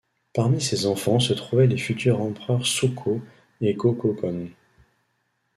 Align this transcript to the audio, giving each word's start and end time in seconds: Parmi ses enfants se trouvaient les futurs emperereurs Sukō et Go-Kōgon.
Parmi 0.33 0.59
ses 0.59 0.87
enfants 0.87 1.19
se 1.19 1.31
trouvaient 1.31 1.67
les 1.67 1.77
futurs 1.77 2.21
emperereurs 2.21 2.63
Sukō 2.65 3.21
et 3.61 3.75
Go-Kōgon. 3.75 4.49